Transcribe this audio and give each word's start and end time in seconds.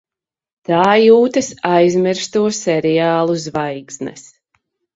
Tā 0.69 0.79
jūtas 0.99 1.49
aizmirsto 1.73 2.43
seriālu 2.63 3.39
zvaigznes. 3.47 4.29